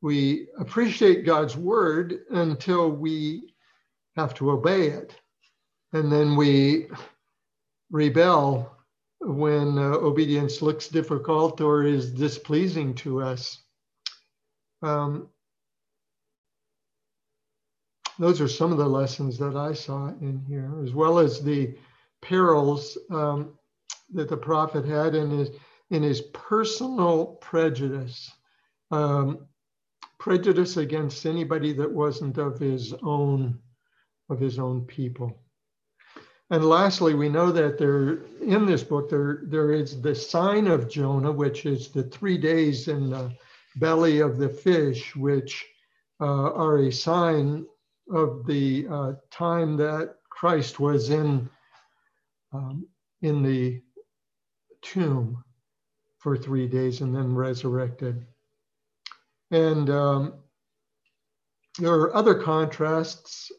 We 0.00 0.48
appreciate 0.58 1.26
God's 1.26 1.56
word 1.56 2.20
until 2.30 2.90
we 2.90 3.54
have 4.16 4.34
to 4.34 4.50
obey 4.50 4.88
it. 4.88 5.14
And 5.92 6.10
then 6.10 6.36
we 6.36 6.88
rebel 7.90 8.76
when 9.20 9.78
uh, 9.78 9.82
obedience 9.82 10.62
looks 10.62 10.88
difficult 10.88 11.60
or 11.60 11.84
is 11.84 12.10
displeasing 12.10 12.94
to 12.96 13.22
us. 13.22 13.62
Um, 14.82 15.28
those 18.18 18.40
are 18.40 18.48
some 18.48 18.72
of 18.72 18.78
the 18.78 18.86
lessons 18.88 19.38
that 19.38 19.56
I 19.56 19.72
saw 19.72 20.08
in 20.20 20.44
here, 20.48 20.72
as 20.82 20.92
well 20.92 21.18
as 21.18 21.42
the 21.42 21.76
perils 22.20 22.98
um, 23.10 23.56
that 24.12 24.28
the 24.28 24.36
prophet 24.36 24.84
had 24.84 25.14
in 25.14 25.30
his 25.30 25.50
in 25.90 26.02
his 26.02 26.22
personal 26.32 27.26
prejudice, 27.42 28.32
um, 28.90 29.46
prejudice 30.18 30.78
against 30.78 31.26
anybody 31.26 31.72
that 31.74 31.90
wasn't 31.90 32.38
of 32.38 32.58
his 32.58 32.94
own 33.02 33.58
of 34.30 34.40
his 34.40 34.58
own 34.58 34.82
people. 34.82 35.38
And 36.50 36.64
lastly, 36.64 37.14
we 37.14 37.28
know 37.28 37.50
that 37.52 37.78
there 37.78 38.24
in 38.40 38.66
this 38.66 38.82
book 38.82 39.08
there 39.10 39.42
there 39.44 39.72
is 39.72 40.00
the 40.00 40.14
sign 40.14 40.66
of 40.66 40.88
Jonah, 40.88 41.32
which 41.32 41.66
is 41.66 41.88
the 41.88 42.04
three 42.04 42.38
days 42.38 42.88
in 42.88 43.10
the 43.10 43.32
belly 43.76 44.20
of 44.20 44.38
the 44.38 44.48
fish, 44.48 45.16
which 45.16 45.66
uh, 46.20 46.52
are 46.52 46.78
a 46.78 46.92
sign 46.92 47.66
of 48.10 48.46
the 48.46 48.86
uh, 48.90 49.12
time 49.30 49.76
that 49.78 50.16
Christ 50.28 50.78
was 50.78 51.10
in 51.10 51.48
um, 52.52 52.86
in 53.22 53.42
the 53.42 53.80
tomb 54.82 55.42
for 56.18 56.36
three 56.36 56.68
days 56.68 57.00
and 57.00 57.14
then 57.14 57.34
resurrected. 57.34 58.26
And 59.50 59.90
um, 59.90 60.34
there 61.78 61.92
are 61.92 62.14
other 62.14 62.34
contrasts, 62.34 63.50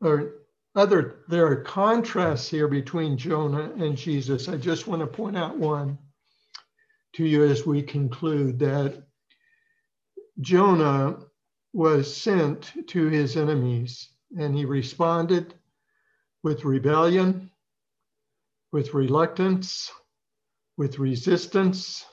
or 0.00 0.34
other 0.74 1.24
there 1.28 1.46
are 1.46 1.56
contrasts 1.56 2.48
here 2.48 2.68
between 2.68 3.16
Jonah 3.18 3.72
and 3.78 3.96
Jesus. 3.96 4.48
I 4.48 4.56
just 4.56 4.86
want 4.86 5.00
to 5.00 5.06
point 5.06 5.36
out 5.36 5.58
one 5.58 5.98
to 7.14 7.24
you 7.26 7.44
as 7.44 7.66
we 7.66 7.82
conclude 7.82 8.58
that 8.60 9.02
Jonah 10.40 11.18
was 11.72 12.14
sent 12.14 12.72
to 12.88 13.08
his 13.08 13.36
enemies 13.36 14.08
and 14.38 14.56
he 14.56 14.64
responded 14.64 15.54
with 16.42 16.64
rebellion, 16.64 17.50
with 18.72 18.94
reluctance, 18.94 19.90
with 20.82 20.98
resistance, 20.98 22.04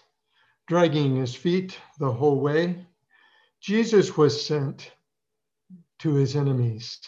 dragging 0.67 1.15
his 1.15 1.34
feet 1.34 1.75
the 1.97 2.12
whole 2.12 2.39
way. 2.39 2.86
Jesus 3.60 4.15
was 4.15 4.45
sent 4.45 4.91
to 5.97 6.13
his 6.13 6.36
enemies, 6.36 6.99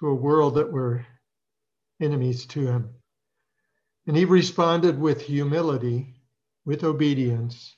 to 0.00 0.08
a 0.08 0.14
world 0.14 0.56
that 0.56 0.72
were 0.72 1.06
enemies 2.00 2.44
to 2.46 2.66
him. 2.66 2.90
And 4.08 4.16
he 4.16 4.24
responded 4.24 4.98
with 4.98 5.22
humility, 5.22 6.16
with 6.64 6.82
obedience, 6.82 7.76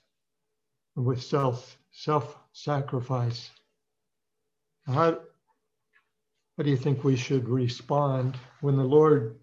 and 0.97 1.05
with 1.05 1.23
self 1.23 1.77
self 1.91 2.35
sacrifice. 2.55 3.51
How, 4.87 5.19
how 6.57 6.63
do 6.63 6.71
you 6.71 6.79
think 6.79 7.05
we 7.05 7.17
should 7.17 7.47
respond 7.47 8.39
when 8.63 8.79
the 8.79 8.85
Lord 8.85 9.39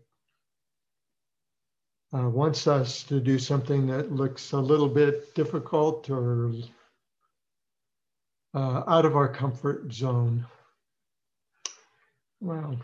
uh, 2.14 2.28
wants 2.30 2.68
us 2.68 3.04
to 3.04 3.20
do 3.20 3.38
something 3.38 3.88
that 3.88 4.12
looks 4.12 4.52
a 4.52 4.60
little 4.60 4.90
bit 4.90 5.34
difficult 5.36 6.10
or 6.10 6.54
uh, 8.54 8.84
out 8.88 9.06
of 9.06 9.16
our 9.16 9.28
comfort 9.28 9.94
zone? 9.94 10.46
Well, 12.42 12.78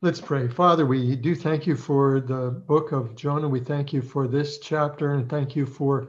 let's 0.00 0.20
pray. 0.20 0.48
Father, 0.48 0.86
we 0.86 1.16
do 1.16 1.34
thank 1.34 1.66
you 1.66 1.76
for 1.76 2.20
the 2.20 2.50
book 2.50 2.92
of 2.92 3.14
Jonah. 3.14 3.48
We 3.48 3.60
thank 3.60 3.92
you 3.92 4.00
for 4.00 4.26
this 4.26 4.58
chapter 4.58 5.14
and 5.14 5.28
thank 5.28 5.54
you 5.54 5.66
for 5.66 6.08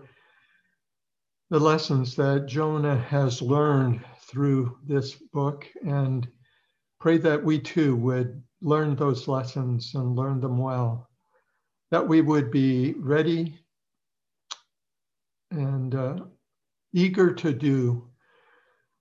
the 1.50 1.60
lessons 1.60 2.16
that 2.16 2.46
Jonah 2.46 2.98
has 2.98 3.42
learned 3.42 4.06
through 4.22 4.78
this 4.88 5.16
book 5.16 5.68
and 5.86 6.26
pray 7.00 7.18
that 7.18 7.44
we 7.44 7.60
too 7.60 7.98
would 7.98 8.42
learn 8.62 8.96
those 8.96 9.28
lessons 9.28 9.94
and 9.96 10.16
learn 10.16 10.40
them 10.40 10.58
well, 10.58 11.10
that 11.92 12.08
we 12.08 12.22
would 12.22 12.52
be 12.52 12.94
ready 12.98 13.60
and 15.52 15.94
uh, 15.94 16.18
eager 16.94 17.34
to 17.34 17.54
do 17.54 18.08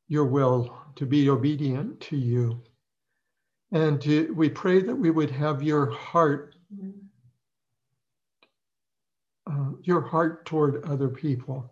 your 0.08 0.24
will, 0.24 0.76
to 0.96 1.06
be 1.06 1.30
obedient 1.30 2.00
to 2.00 2.16
you. 2.16 2.62
And 3.72 4.00
to, 4.02 4.32
we 4.34 4.48
pray 4.48 4.82
that 4.82 4.94
we 4.96 5.10
would 5.10 5.30
have 5.30 5.62
your 5.62 5.90
heart, 5.90 6.56
uh, 9.48 9.70
your 9.82 10.00
heart 10.00 10.44
toward 10.46 10.84
other 10.84 11.08
people 11.08 11.70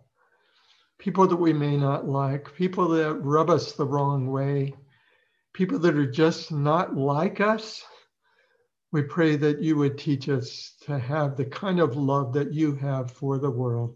people 0.99 1.25
that 1.25 1.37
we 1.37 1.53
may 1.53 1.77
not 1.77 2.07
like, 2.07 2.53
people 2.55 2.89
that 2.89 3.15
rub 3.15 3.49
us 3.49 3.71
the 3.71 3.85
wrong 3.85 4.27
way, 4.27 4.75
people 5.53 5.79
that 5.79 5.97
are 5.97 6.11
just 6.11 6.51
not 6.51 6.95
like 6.95 7.41
us. 7.41 7.83
We 8.91 9.03
pray 9.03 9.35
that 9.35 9.61
you 9.61 9.77
would 9.77 9.97
teach 9.97 10.29
us 10.29 10.73
to 10.81 10.97
have 10.97 11.35
the 11.35 11.45
kind 11.45 11.79
of 11.79 11.95
love 11.95 12.33
that 12.33 12.53
you 12.53 12.75
have 12.75 13.11
for 13.11 13.37
the 13.37 13.51
world 13.51 13.95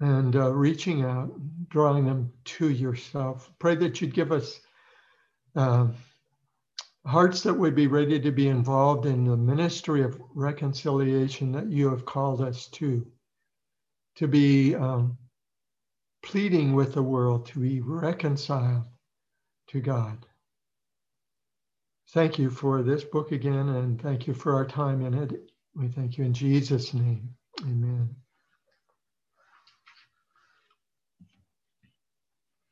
and 0.00 0.34
uh, 0.36 0.52
reaching 0.52 1.02
out, 1.02 1.32
drawing 1.68 2.06
them 2.06 2.32
to 2.44 2.70
yourself. 2.70 3.50
Pray 3.58 3.74
that 3.76 4.00
you'd 4.00 4.14
give 4.14 4.32
us 4.32 4.60
uh, 5.56 5.88
hearts 7.06 7.42
that 7.42 7.54
would 7.54 7.74
be 7.74 7.86
ready 7.86 8.20
to 8.20 8.30
be 8.30 8.48
involved 8.48 9.06
in 9.06 9.24
the 9.24 9.36
ministry 9.36 10.02
of 10.02 10.20
reconciliation 10.34 11.52
that 11.52 11.70
you 11.70 11.90
have 11.90 12.04
called 12.04 12.40
us 12.40 12.68
to 12.68 13.06
to 14.16 14.26
be 14.26 14.74
um, 14.74 15.16
pleading 16.22 16.74
with 16.74 16.92
the 16.92 17.02
world 17.02 17.46
to 17.46 17.60
be 17.60 17.80
reconciled 17.80 18.84
to 19.68 19.80
God. 19.80 20.26
Thank 22.12 22.38
you 22.38 22.50
for 22.50 22.82
this 22.82 23.04
book 23.04 23.32
again, 23.32 23.70
and 23.70 24.00
thank 24.00 24.26
you 24.26 24.34
for 24.34 24.54
our 24.54 24.66
time 24.66 25.04
in 25.04 25.14
it. 25.14 25.52
We 25.74 25.88
thank 25.88 26.18
you 26.18 26.24
in 26.24 26.34
Jesus' 26.34 26.94
name. 26.94 27.30
Amen. 27.62 28.16